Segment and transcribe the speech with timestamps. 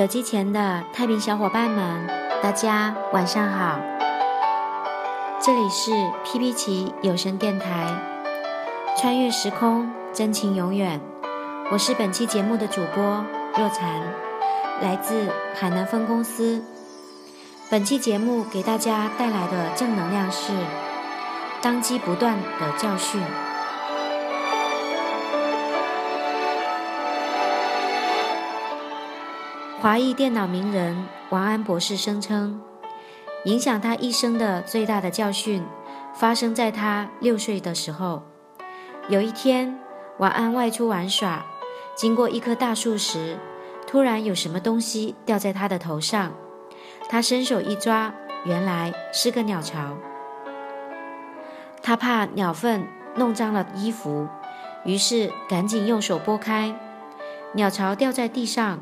[0.00, 2.06] 手机前的太平小伙伴们，
[2.42, 3.78] 大家晚上好！
[5.38, 5.90] 这里是
[6.24, 7.86] P P 奇有声电台，
[8.96, 10.98] 穿越时空，真情永远。
[11.70, 13.22] 我是本期节目的主播
[13.58, 14.00] 若禅，
[14.80, 16.64] 来自海南分公司。
[17.68, 20.54] 本期节目给大家带来的正能量是：
[21.60, 23.20] 当机不断的教训。
[29.80, 30.94] 华裔电脑名人
[31.30, 32.60] 王安博士声称，
[33.46, 35.64] 影响他一生的最大的教训
[36.14, 38.22] 发生在他六岁的时候。
[39.08, 39.80] 有一天，
[40.18, 41.46] 王安外出玩耍，
[41.96, 43.38] 经过一棵大树时，
[43.86, 46.30] 突然有什么东西掉在他的头上。
[47.08, 48.12] 他伸手一抓，
[48.44, 49.96] 原来是个鸟巢。
[51.82, 52.86] 他怕鸟粪
[53.16, 54.28] 弄脏了衣服，
[54.84, 56.78] 于是赶紧用手拨开，
[57.54, 58.78] 鸟巢掉在地上。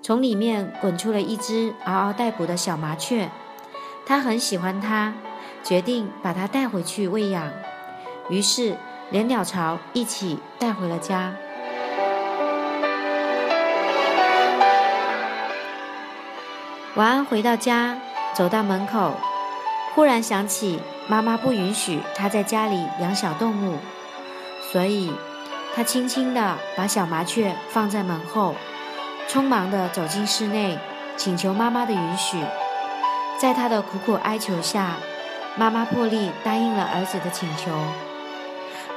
[0.00, 3.28] 从里面滚出了一只嗷嗷待哺的小麻雀，
[4.06, 5.12] 他很喜欢它，
[5.62, 7.52] 决定把它带回去喂养，
[8.30, 8.76] 于是
[9.10, 11.34] 连鸟巢一起带回了家。
[16.94, 17.98] 晚安，回到家，
[18.34, 19.14] 走到门口，
[19.94, 23.78] 忽然想起妈妈不允许他在家里养小动物，
[24.72, 25.12] 所以
[25.74, 28.54] 他轻轻地把小麻雀放在门后。
[29.28, 30.78] 匆忙地走进室内，
[31.16, 32.42] 请求妈妈的允许。
[33.38, 34.94] 在他的苦苦哀求下，
[35.54, 37.70] 妈妈破例答应了儿子的请求。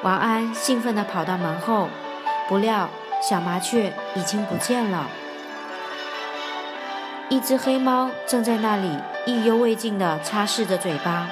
[0.04, 1.90] 王安兴奋地跑到门后，
[2.48, 2.90] 不料
[3.22, 5.06] 小麻雀已经不见了。
[7.28, 11.28] 一只黑猫正在那里意犹未尽地擦拭着嘴巴。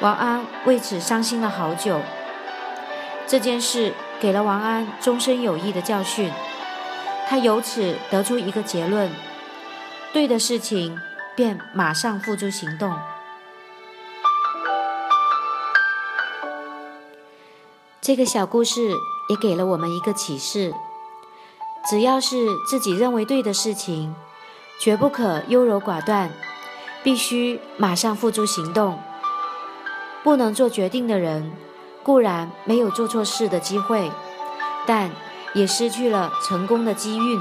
[0.00, 2.00] 王安为此伤心了好久。
[3.26, 6.32] 这件事给了王安终身有益的教训。
[7.30, 9.08] 他由此得出一个结论：
[10.12, 10.98] 对的事情
[11.36, 12.92] 便马上付诸行动。
[18.00, 18.96] 这个小故事
[19.28, 20.74] 也给了我们一个启示：
[21.88, 24.12] 只要是自己认为对的事情，
[24.80, 26.32] 绝不可优柔寡断，
[27.04, 28.98] 必须马上付诸行动。
[30.24, 31.52] 不能做决定的人，
[32.02, 34.10] 固然没有做错事的机会，
[34.84, 35.12] 但。
[35.54, 37.40] 也失去了成功的机运。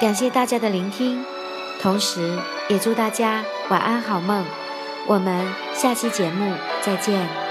[0.00, 1.24] 感谢大家的聆听，
[1.80, 2.38] 同时
[2.68, 4.44] 也祝大家晚安好梦。
[5.06, 7.43] 我们下期节目再见。